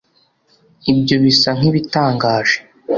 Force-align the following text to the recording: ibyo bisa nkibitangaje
ibyo 0.91 1.15
bisa 1.23 1.49
nkibitangaje 1.57 2.57